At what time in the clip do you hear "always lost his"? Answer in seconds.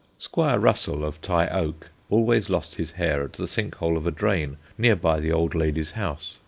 2.09-2.93